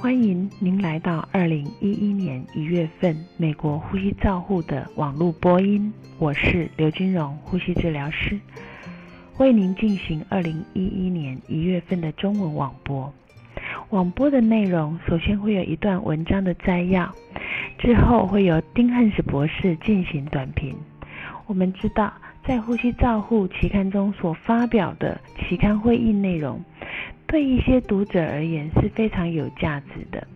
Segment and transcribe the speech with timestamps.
[0.00, 5.92] 欢迎您来到二零一一年一月份美国呼吸照护的网络播音。
[6.18, 8.38] 我是刘君荣，呼吸治疗师，
[9.38, 13.12] 为您进行二零一一年一月份的中文网播。
[13.90, 17.12] 网播的内容首先会有一段文章的摘要，
[17.76, 20.76] 之后会由丁汉斯博士进行短评。
[21.46, 22.12] 我们知道，
[22.46, 26.62] 在呼吸照护期刊中所发表的期刊会议内容。
[27.28, 30.26] 对一些读者而言是非常有价值的。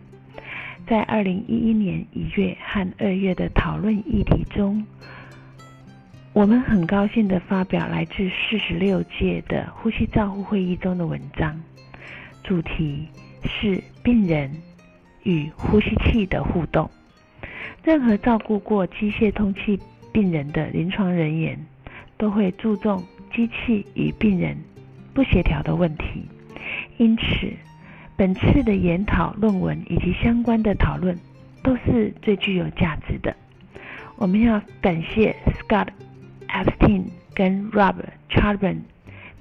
[0.87, 4.85] 在二零一一年一月和二月的讨论议题中，
[6.33, 11.59] 我们很高兴的发表来自四十六届的呼吸照护会议中的文章，
[12.43, 13.07] 主题
[13.43, 14.51] 是病人
[15.23, 16.89] 与呼吸器的互动。
[17.83, 19.79] 任何照顾过机械通气
[20.11, 21.57] 病人的临床人员，
[22.17, 24.55] 都会注重机器与病人
[25.13, 26.23] 不协调的问题。
[26.97, 27.23] 因此，
[28.15, 31.17] 本次的研讨论文以及相关的讨论
[31.63, 33.35] 都是最具有价值的。
[34.15, 35.87] 我们要感谢 Scott
[36.47, 37.95] Epstein 跟 Rob
[38.29, 38.77] Charbon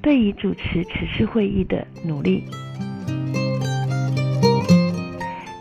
[0.00, 2.44] 对于主持此次会议的努力。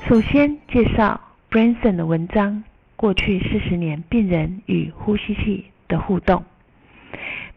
[0.07, 1.19] 首先介绍
[1.49, 2.63] Branson 的文章：
[2.95, 6.43] 过去四十年病人与呼吸器的互动。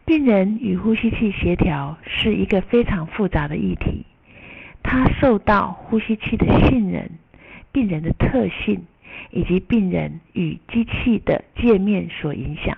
[0.05, 4.05] 病人与呼吸器协调是一个非常复杂的议题。
[4.87, 7.09] 它受到呼吸器的信任、
[7.71, 8.85] 病人的特性
[9.31, 12.77] 以及病人与机器的界面所影响。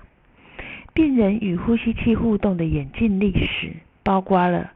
[0.94, 4.72] 病人与呼吸器互动的演进历史，包括了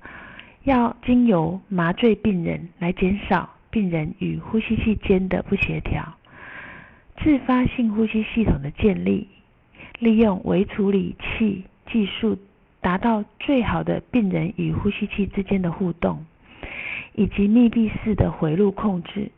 [0.65, 6.15] 要经由麻醉病人来减少病人与呼吸器间的不协调，
[7.17, 9.27] 自发性呼吸系统的建立，
[9.99, 12.39] 利用微处理器技术
[12.83, 16.25] 达到最好的病人与呼吸器之间的互动。
[17.15, 19.31] 以及密闭式的回路控制。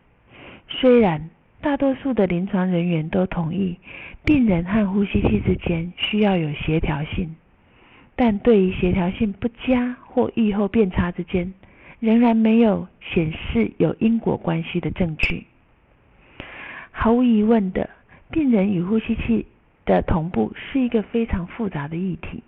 [0.68, 1.30] 虽然
[1.60, 3.76] 大多数的临床人员都同意
[4.24, 7.34] 病人和呼吸器之间需要有协调性，
[8.16, 11.52] 但对于协调性不佳或预后变差之间，
[12.00, 15.46] 仍然没有显示有因果关系的证据。
[16.90, 17.90] 毫无疑问的，
[18.30, 19.46] 病人与呼吸器
[19.84, 22.42] 的同步是一个非常复杂的议题。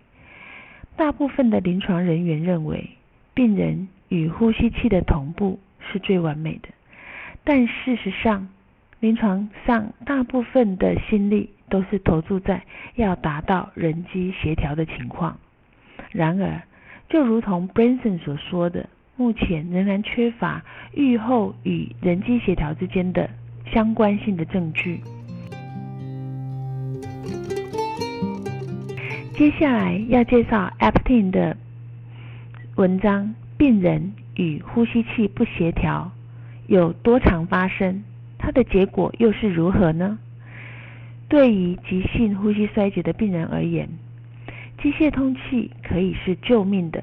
[0.97, 2.89] 大部分的临床人员认为，
[3.37, 3.87] 病人。
[4.09, 6.69] 与呼吸器的同步是最完美的，
[7.43, 8.47] 但事实上，
[9.01, 12.63] 临床上大部分的心力都是投注在
[12.95, 15.37] 要达到人机协调的情况。
[16.13, 16.63] 然而，
[17.09, 20.63] 就如同 Branson 所说的，目前仍然缺乏
[20.95, 23.29] 预后与人机协调之间的
[23.73, 25.01] 相关性的证据。
[29.35, 31.57] 接下来要介绍 Aptin 的
[32.77, 33.35] 文章。
[33.59, 36.13] 病人与呼吸器不协调
[36.67, 38.05] 有多常发生？
[38.37, 40.19] 它的结果又是如何呢？
[41.27, 43.89] 对于急性呼吸衰竭的病人而言，
[44.83, 47.03] 机械通气可以是救命的。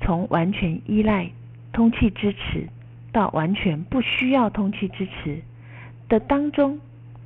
[0.00, 1.28] 从完全依赖
[1.72, 2.68] 通气支持
[3.10, 5.42] 到完全不需要通气支持
[6.08, 6.78] 的当中，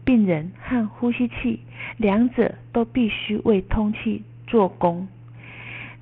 [0.03, 1.61] 病人和呼吸器
[1.99, 5.07] 两者都必须为通气做功。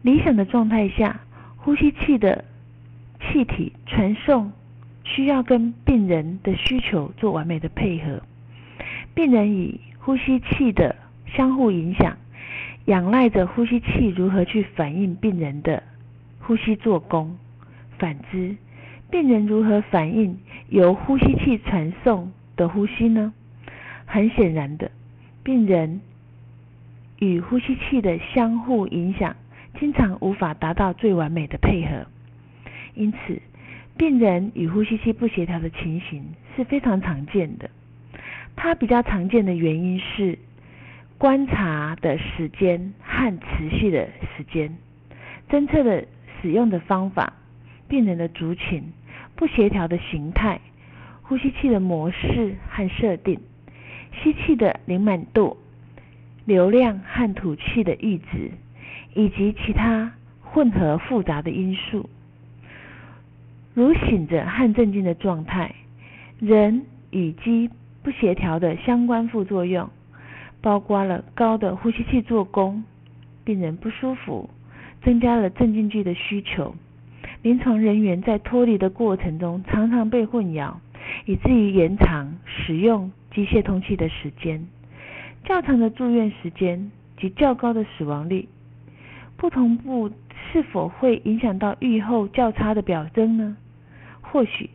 [0.02, 1.20] 理想的状态下。
[1.68, 2.46] 呼吸器的
[3.20, 4.50] 气体传送
[5.04, 8.22] 需要跟病人的需求做完美的配合，
[9.14, 10.96] 病人与呼吸器的
[11.26, 12.16] 相互影响，
[12.86, 15.82] 仰赖着呼吸器如何去反映病人的
[16.40, 17.36] 呼吸做工。
[17.98, 18.56] 反之，
[19.10, 20.38] 病人如何反映
[20.70, 23.34] 由呼吸器传送的呼吸呢？
[24.06, 24.90] 很显然的，
[25.42, 26.00] 病人
[27.18, 29.36] 与呼吸器的相互影响。
[29.80, 32.06] 经常无法达到最完美的配合，
[32.94, 33.40] 因此
[33.96, 36.24] 病人与呼吸器不协调的情形
[36.56, 37.70] 是非常常见的。
[38.56, 40.38] 它比较常见的原因是
[41.16, 44.76] 观察的时间和持续的时间、
[45.48, 46.06] 侦测的
[46.40, 47.32] 使用的方法、
[47.88, 48.82] 病人的族群、
[49.36, 50.60] 不协调的形态、
[51.22, 53.38] 呼吸器的模式和设定、
[54.12, 55.56] 吸气的灵满度、
[56.44, 58.50] 流量和吐气的阈值。
[59.14, 62.08] 以及其他混合复杂的因素，
[63.74, 65.74] 如醒着和镇静的状态，
[66.38, 67.70] 人与机
[68.02, 69.88] 不协调的相关副作用，
[70.60, 72.84] 包括了高的呼吸器做功，
[73.44, 74.48] 病人不舒服，
[75.02, 76.74] 增加了镇静剂的需求。
[77.42, 80.74] 临床人员在脱离的过程中常常被混淆，
[81.24, 84.66] 以至于延长使用机械通气的时间，
[85.44, 88.48] 较长的住院时间及较高的死亡率。
[89.38, 90.10] 不同步
[90.52, 93.56] 是否会影响到预后较差的表征呢？
[94.20, 94.68] 或许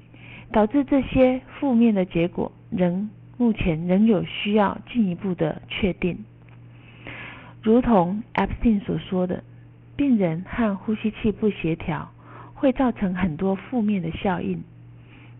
[0.52, 6.18] 导致这些负面的结果仍目前仍有需要进一步的确定。
[7.62, 9.44] 如同 Epstein 所说的，
[9.96, 12.10] 病人和呼吸器不协调
[12.54, 14.64] 会造成很多负面的效应，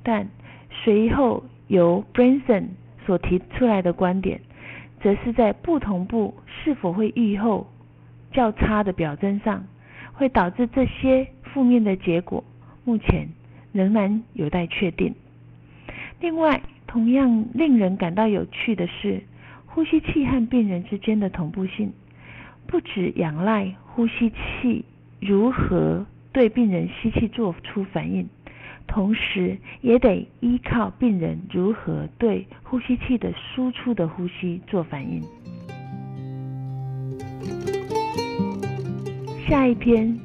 [0.04, 0.28] 但
[0.70, 2.66] 随后由 Branson
[3.06, 4.42] 所提出来的观点，
[5.02, 7.68] 则是在不同步是否会预后
[8.34, 9.64] 较差的表征上，
[10.14, 12.44] 会导致这些负面的结果，
[12.84, 13.30] 目前
[13.72, 15.14] 仍然有待确定。
[16.20, 19.22] 另外，同样令人感到有趣的是，
[19.66, 21.92] 呼吸器和病人之间的同步性，
[22.68, 24.84] 不只仰赖呼吸器
[25.20, 28.28] 如何对病人吸气做出反应，
[28.88, 35.22] 同时也得依靠病人如何对呼吸器的输出的呼吸做反应。
[39.54, 40.20] 下一篇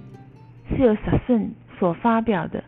[0.71, 2.65] 是由萨顺所发表的。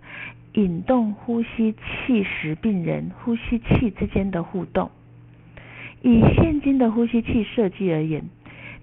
[0.52, 4.90] 引动呼吸器时，病人呼吸器之间的互动。
[6.02, 8.22] 以现今的呼吸器设计而言，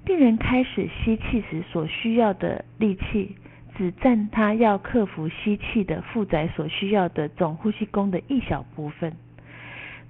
[0.03, 3.35] 病人开始吸气时所需要的力气，
[3.77, 9.13] 只占他要克服吸气的负载所需要的总呼吸功的一小部分。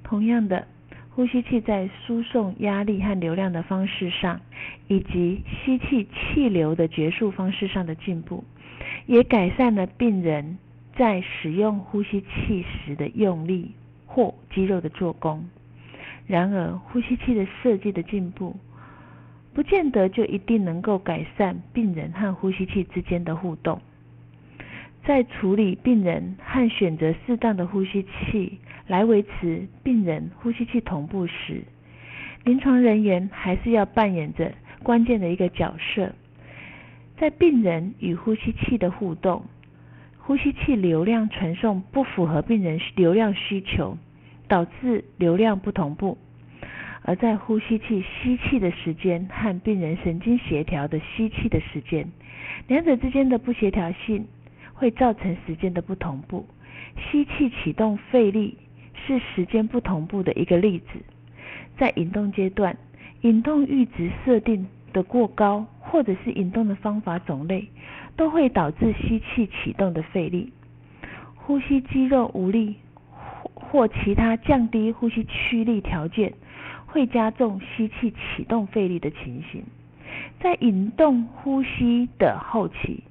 [0.05, 0.65] 同样的，
[1.17, 4.39] 呼吸器在输送压力和流量的方式上，
[4.87, 8.43] 以及吸气气流的结束方式上的进步，
[9.07, 10.59] 也改善了病人。
[10.95, 13.71] 在使用呼吸器时的用力
[14.05, 15.49] 或肌肉的做工。
[16.27, 18.55] 然而，呼吸器的设计的进步，
[19.55, 23.81] 不见得就一定能够改善病人和呼吸器之间的互动。
[25.03, 31.63] 在处理病人和选择适当的呼吸器来维持病人呼吸器同步时，
[32.43, 34.53] 临床人员还是要扮演着
[34.83, 36.13] 关键的一个角色。
[37.17, 39.45] 在病人与呼吸器的互动。
[40.19, 43.97] 呼吸器流量传送不符合病人流量需求，
[44.49, 46.17] 导致流量不同步；
[47.03, 52.11] 而在呼吸器吸气的时间和病人神经协调的吸气的时间，
[52.67, 54.27] 两者之间的不协调性
[54.73, 56.45] 会造成时间的不同步。
[56.97, 58.57] 吸气启动费力
[59.07, 60.99] 是时间不同步的一个例子。
[61.77, 62.77] 在引动阶段，
[63.21, 67.67] 引动阈值设定的过高，或者是引动的方法种类。
[68.17, 70.51] 都会导致吸气启动的费力，
[71.35, 72.77] 呼吸肌肉无力
[73.53, 76.33] 或其他降低呼吸驱力条件，
[76.87, 79.63] 会加重吸气启动费力的情形。
[80.39, 83.03] 在引动呼吸的后期，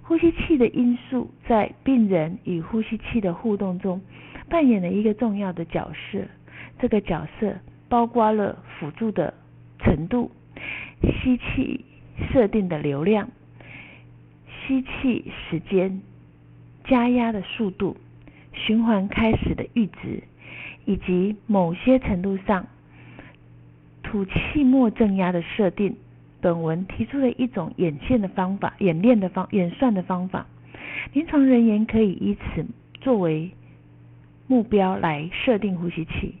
[0.00, 4.00] 呼吸器的因素在病人与呼吸器的互动中
[4.48, 6.22] 扮演了一个重要的角色。
[6.78, 7.56] 这个角色
[7.88, 9.32] 包括了辅助的
[9.78, 10.30] 程度、
[11.02, 11.84] 吸气
[12.30, 13.28] 设定的流量。
[14.46, 16.02] 吸气时间、
[16.84, 17.96] 加压的速度、
[18.52, 20.22] 循环开始的阈值，
[20.84, 22.66] 以及某些程度上
[24.02, 25.96] 吐气末正压的设定。
[26.40, 30.46] 本文提出了一种演现的方法、演练的方、演算的方法。
[31.12, 32.66] 临床人员可以以此
[33.00, 33.50] 作为
[34.46, 36.34] 目标来设定呼吸器，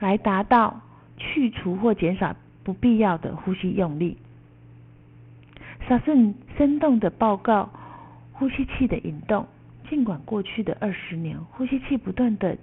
[0.00, 0.80] 来达到
[1.16, 4.16] 去除或减少不必要的呼吸用力。
[5.88, 7.70] 萨顺生动的报告
[8.32, 9.46] 呼吸器的引动。
[9.90, 12.56] 尽管过去的二十年，呼吸器不断的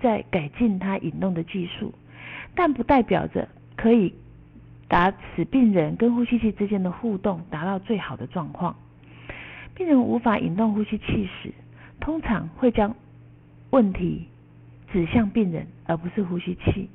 [0.00, 1.92] 在改进它引动的技术，
[2.54, 4.14] 但不代表着可以
[4.86, 8.76] 达使病人跟呼吸器之间的互动达到最好的状况。
[9.74, 11.52] 病人无法引动呼吸器时，
[11.98, 12.94] 通常会将
[13.70, 14.28] 问题
[14.92, 16.88] 指向病人，而不是呼吸器。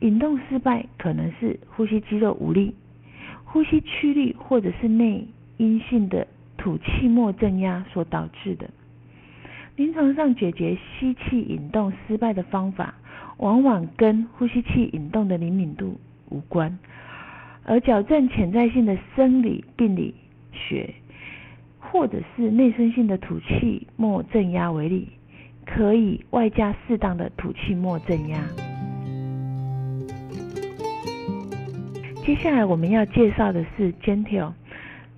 [0.00, 2.74] 引动失败可能是呼吸肌肉无力。
[3.44, 5.26] 呼吸曲率或者是内
[5.58, 6.26] 因性的
[6.56, 8.70] 吐气末正压所导致的。
[9.76, 12.94] 临床上解决吸气引动失败的方法，
[13.36, 15.98] 往往跟呼吸器引动的灵敏度
[16.30, 16.78] 无关，
[17.64, 20.14] 而矫正潜在性的生理病理
[20.52, 20.94] 学，
[21.78, 25.08] 或者是内生性的吐气末正压为例，
[25.66, 28.38] 可以外加适当的吐气末正压。
[32.24, 34.52] 接下来我们要介绍的是 Gentle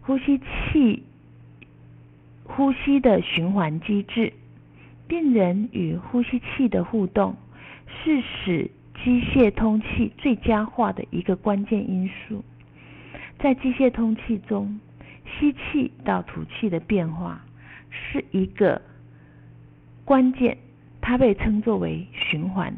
[0.01, 1.03] 呼吸器
[2.45, 4.33] 呼吸的循环机制。
[5.07, 7.37] 病人与呼吸器的互动
[7.87, 8.71] 是使
[9.05, 12.43] 机械通气最佳化的一个关键因素。
[13.39, 14.81] 在机械通气中，
[15.27, 17.45] 吸气到吐气的变化
[17.91, 18.81] 是一个
[20.05, 20.59] 关键，
[21.01, 22.75] 它被称作为循环。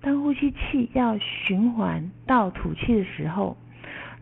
[0.00, 3.56] 当呼吸器要循环到吐气的时候，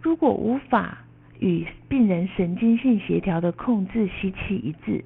[0.00, 0.99] 如果无法
[1.38, 5.05] 与病人神经性协调的控制吸气一致，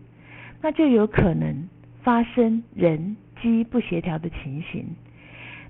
[0.63, 1.69] 那就有可能
[2.03, 4.87] 发生人机不协调的情形。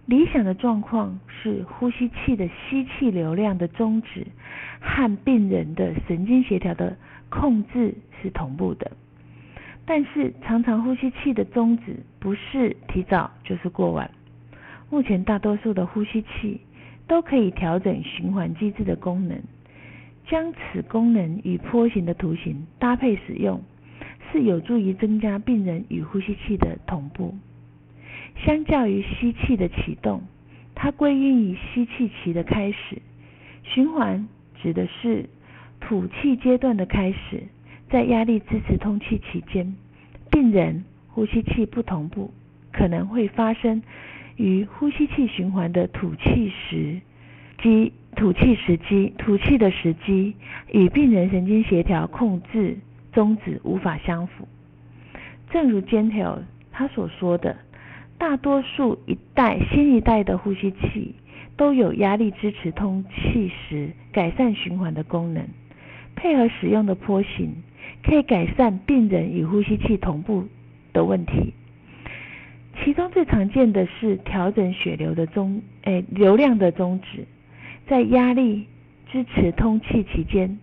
[0.07, 4.27] 理想的状况是呼吸器的吸气流量的终止
[4.81, 6.97] 和病人的神经协调的
[7.29, 8.91] 控制是同步的。
[9.90, 14.09] 但是常常呼吸器的终止不是提早就是过晚。
[14.88, 16.61] 目前大多数的呼吸器
[17.09, 19.42] 都可以调整循环机制的功能，
[20.28, 23.61] 将此功能与波形的图形搭配使用，
[24.30, 27.35] 是有助于增加病人与呼吸器的同步。
[28.44, 30.23] 相较于吸气的启动，
[30.76, 33.02] 它归因于吸气期的开始。
[33.64, 34.28] 循环
[34.62, 35.28] 指的是
[35.80, 37.42] 吐气阶段的开始。
[37.90, 39.75] 在压力支持通气期间，
[40.30, 42.32] 病人呼吸器不同步，
[42.73, 43.82] 可能会发生
[44.37, 47.00] 与呼吸器循环的吐气时
[47.61, 50.37] 机、吐气时机、吐气的时机
[50.73, 52.78] 与病人神经协调控制
[53.12, 54.47] 终止无法相符。
[55.50, 57.56] 正如 Gentle 他所说的，
[58.18, 61.16] 大多数一代新一代的呼吸器
[61.56, 65.44] 都有压力支持通气时改善循环的功能，
[66.14, 67.56] 配合使用的波形。
[68.02, 70.45] 可以改善病人与呼吸器同步
[70.92, 71.52] 的问题，
[72.83, 77.26] 其中最常见的是调整血流的中诶流量的终止，
[77.87, 78.66] 在压力
[79.12, 80.59] 支持通气期间，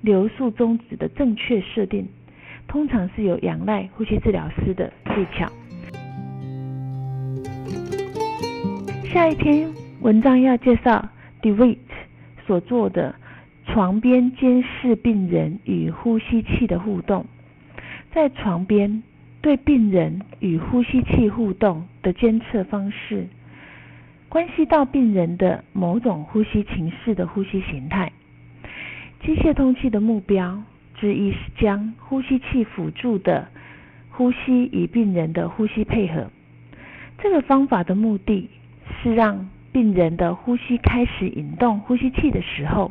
[0.00, 2.08] 流速终止的正确设定，
[2.66, 5.50] 通常是有仰赖呼吸治疗师的技巧。
[9.12, 9.68] 下一篇
[10.00, 11.08] 文章要介绍
[11.42, 11.78] Dewitt
[12.46, 13.14] 所做的。
[13.70, 17.26] 床边监视病人与呼吸器的互动，
[18.12, 19.02] 在床边
[19.42, 23.28] 对病人与呼吸器互动的监测方式，
[24.28, 28.10] 关系到病人的某种呼吸情势的呼吸形态。
[29.22, 30.62] 机械通气的目标
[30.96, 33.48] 之一是将呼吸器辅助的
[34.10, 36.30] 呼吸与病人的呼吸配合。
[37.18, 38.48] 这个方法的目的
[39.02, 42.90] 是让病人的呼吸开始引动呼吸器的时候。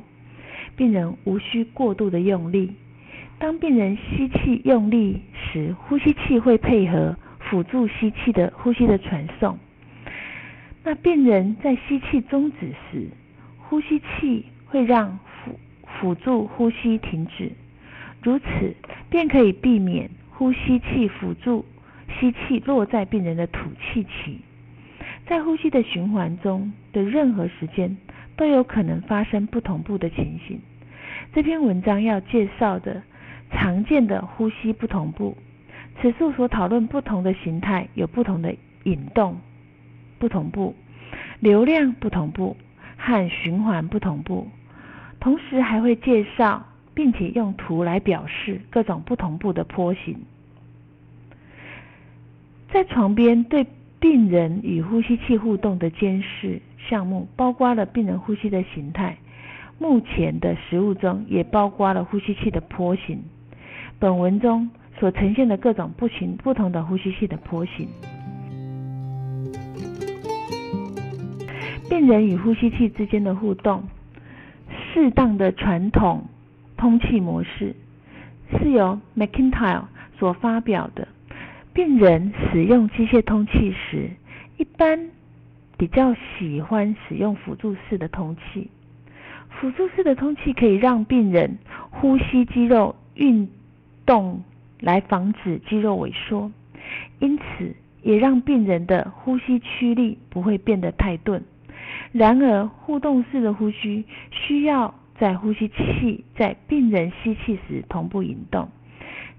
[0.78, 2.72] 病人无需过度的用力。
[3.40, 9.58] 当病人吸气用力时，呼吸器会配合辅助吸气的呼吸的传送。
[10.84, 13.08] 那病人在吸气终止时，
[13.58, 17.52] 呼吸器会让辅辅助呼吸停止。
[18.22, 18.46] 如此
[19.10, 21.66] 便可以避免呼吸器辅助
[22.20, 24.40] 吸气落在病人的吐气期。
[25.28, 27.98] 在呼吸的循环中的任何时间。
[28.38, 30.62] 都有可能发生不同步的情形。
[31.34, 33.02] 这篇文章要介绍的
[33.52, 35.36] 常见的呼吸不同步，
[36.00, 39.38] 此处所讨论不同的形态有不同的引动
[40.20, 40.76] 不同步、
[41.40, 42.56] 流量不同步
[42.96, 44.48] 和循环不同步。
[45.20, 46.64] 同时还会介绍
[46.94, 50.16] 并且用图来表示各种不同步的波形。
[52.72, 53.66] 在床边对
[54.00, 56.62] 病人与呼吸器互动的监视。
[56.90, 59.18] 项目包括了病人呼吸的形态，
[59.78, 63.24] 目前的实物中也包括了呼吸器的波形。
[64.00, 67.88] 本文中所呈现的各种不形不同的呼吸器的波形。
[71.90, 73.84] 病人与呼吸器之间的互动，
[74.94, 76.26] 适当的传统
[76.76, 77.76] 通气模式
[78.52, 79.84] 是由 McIntyre
[80.20, 81.08] 所发表的。
[81.74, 84.10] 病人使用机械通气时，
[84.58, 85.12] 一般。
[85.78, 88.70] 比较喜欢使用辅助式的通气。
[89.50, 91.58] 辅助式的通气可以让病人
[91.90, 93.48] 呼吸肌肉运
[94.06, 94.44] 动，
[94.80, 96.52] 来防止肌肉萎缩，
[97.20, 101.44] 因此也让病人的呼吸驱力不会变得太钝。
[102.12, 108.70] 然而，互动式的呼吸需要在呼吸器在病人吸气时同步引动，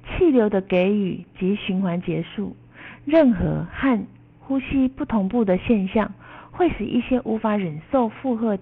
[0.09, 2.57] 气流的给予及循环结束，
[3.05, 4.05] 任何和
[4.41, 6.13] 呼吸不同步的现象。
[6.59, 8.59] 会使一些无法忍受负荷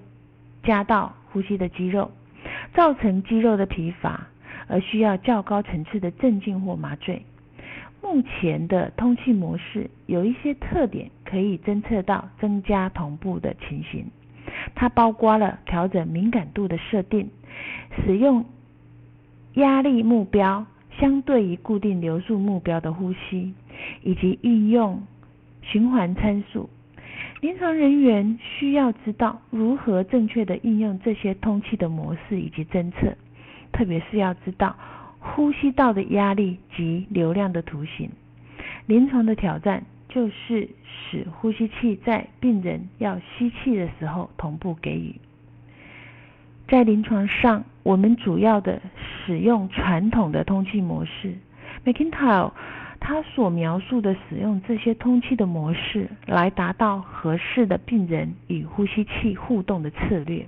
[0.62, 2.10] 加到呼吸的肌肉，
[2.74, 4.26] 造成肌肉的疲乏，
[4.68, 7.22] 而需要较高层次的镇静或麻醉。
[8.02, 14.04] 目前的通气模式有一些特点可以侦测到增加同步的情形，
[14.74, 17.30] 它包括了调整敏感度的设定，
[18.04, 18.44] 使用
[19.54, 20.66] 压力目标
[21.00, 23.54] 相对于固定流速目标的呼吸，
[24.02, 25.02] 以及运用
[25.62, 26.68] 循环参数。
[27.40, 33.14] 临床人员需要知道如何正确的应用这些通气的模式以及侦测，
[33.72, 34.74] 特别是要知道
[35.18, 38.10] 呼吸道的压力及流量的图形。
[38.86, 45.14] 临床的挑战就是使呼吸器在病人要吸气的时候同步给予。
[46.68, 48.80] 在临床上，我们主要的
[49.24, 51.34] 使用传统的通气模式。
[51.84, 52.50] McIntyre
[53.00, 60.46] 他所描述的使用这些通气的模式，来达到合适的病人与呼吸器互动的策略。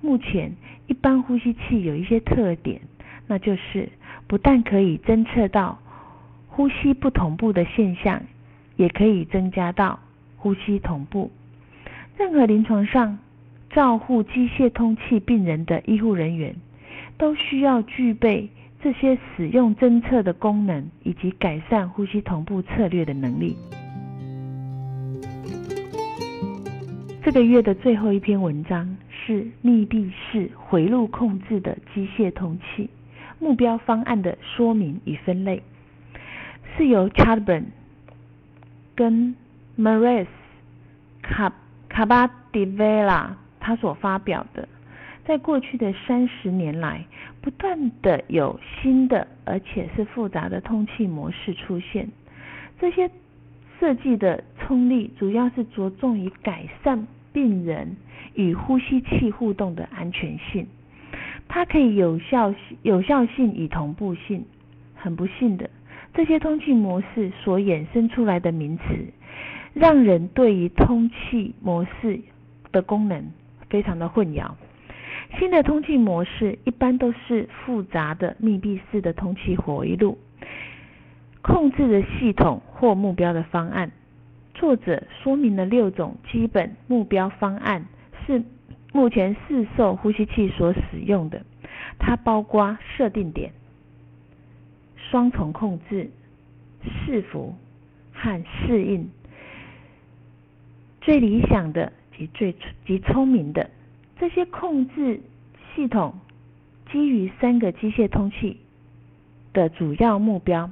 [0.00, 0.52] 目前，
[0.86, 2.80] 一般呼吸器有一些特点，
[3.26, 3.88] 那就是
[4.26, 5.78] 不但可以侦测到
[6.48, 8.22] 呼吸不同步的现象，
[8.76, 9.98] 也可以增加到
[10.36, 11.30] 呼吸同步。
[12.16, 13.18] 任何临床上
[13.70, 16.56] 照护机械通气病人的医护人员，
[17.18, 18.48] 都需要具备
[18.82, 23.56] 这些使用侦测的功能，以及改善呼吸同步策略的能力。
[27.24, 32.88] 这个月的最后一篇文章是密闭式回路控制的机械通气
[33.40, 35.60] 目标方案的说明与分类，
[36.76, 37.64] 是由 Chadburn
[38.94, 39.34] 跟
[39.76, 40.28] Maris
[41.20, 41.52] 卡
[41.88, 44.68] 卡巴迪维拉他所发表的。
[45.26, 47.04] 在过去的三十年来，
[47.40, 52.08] 不断的有新的而且是复杂的通气模式出现，
[52.78, 53.10] 这些
[53.80, 57.06] 设计的冲力主要是着重于改善。
[57.32, 57.98] 病人
[58.32, 60.66] 与呼吸器互动的安全性，
[61.48, 64.42] 它可以有效有效性与同步性。
[64.94, 65.68] 很不幸的，
[66.14, 68.84] 这些通气模式所衍生出来的名词，
[69.74, 72.18] 让人对于通气模式
[72.72, 73.22] 的功能
[73.68, 74.52] 非常的混淆。
[75.38, 80.18] 新的通气模式一般都是复杂的密闭式的通气回路
[81.42, 83.90] 控制的系统或目标的方案。
[84.54, 87.86] 作者说明了六种基本目标方案，
[88.26, 88.42] 是
[88.92, 91.44] 目前市售呼吸器所使用的。
[91.98, 93.52] 它包括设定点、
[94.96, 96.10] 双重控制、
[96.84, 97.54] 伺服
[98.12, 99.08] 和适应。
[101.00, 102.54] 最理想的及最
[102.86, 103.70] 及聪明的
[104.18, 105.20] 这些控制
[105.74, 106.18] 系统，
[106.90, 108.58] 基于三个机械通气
[109.52, 110.70] 的主要目标，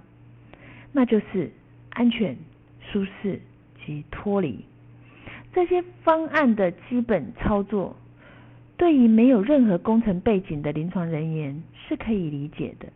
[0.92, 1.52] 那就是
[1.90, 2.36] 安全、
[2.90, 3.40] 舒适。
[3.86, 4.64] 及脱离
[5.52, 7.94] 这些方案的基本操作，
[8.78, 12.88] 对于没有任何工程背景的临床人员是可以理解的，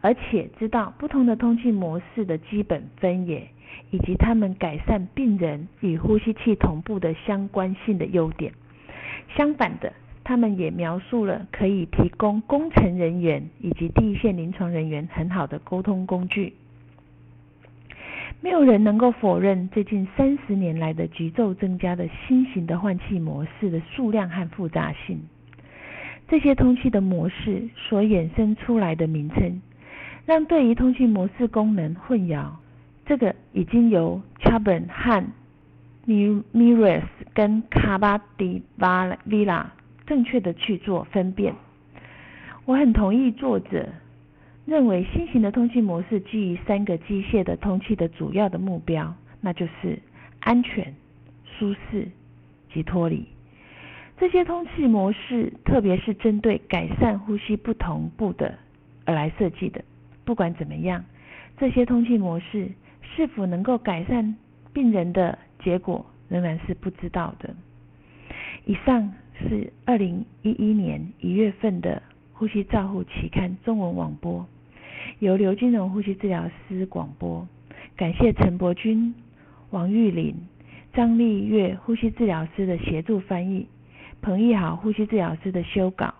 [0.00, 3.50] 而且知道不同的通气模式的基本分野，
[3.90, 8.54] 以及他们改善病人与呼吸器同步的相关性的优点。
[9.36, 9.92] 相反的，
[10.24, 16.54] 他们也描述了可以提供工程人员以及第一线临床人员很好的沟通工具。
[18.40, 25.20] 没有人能够否认最近三十年来的急骤增加的新型的换气模式的数量和复杂性。
[26.26, 29.60] 这些通气的模式所衍生出来的名称，
[30.24, 32.50] 让对于通气模式功能混淆。
[33.04, 35.24] 这个已经由 Chabern 和
[36.06, 39.72] Miras 跟卡巴迪巴利拉
[40.06, 41.54] 正确的去做分辨。
[42.64, 43.88] 我很同意作者。
[44.66, 49.98] 认为新型的通气模式基于三个机械的通气的主要的目标，那就是
[50.38, 50.94] 安全、
[51.44, 52.06] 舒适
[52.72, 53.26] 及脱离。
[54.16, 58.56] 这些通气模式，特别是针对改善呼吸不同步的
[59.06, 59.82] 而来设计的。
[60.24, 61.04] 不管怎么样，
[61.58, 62.70] 这些通气模式
[63.02, 64.36] 是否能够改善
[64.72, 67.54] 病人的结果，仍然是不知道的。
[68.64, 72.02] 以上是二零一一年一月份的
[72.38, 74.46] 《呼吸照护期刊》中文网播。
[75.18, 77.46] 由刘金荣呼吸治疗师广播，
[77.96, 79.14] 感谢陈伯君、
[79.70, 80.34] 王玉林、
[80.92, 83.66] 张丽月呼吸治疗师的协助翻译，
[84.20, 86.14] 彭义豪呼吸治疗师的修稿，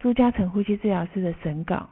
[0.00, 1.88] 朱嘉诚呼吸治疗师的审稿。